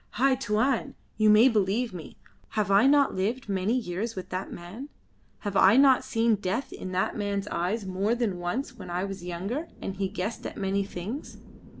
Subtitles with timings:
[0.13, 2.17] "Hai Tuan, you may believe me.
[2.57, 4.89] Have I not lived many years with that man?
[5.41, 9.23] Have I not seen death in that man's eyes more than once when I was
[9.23, 11.37] younger and he guessed at many things.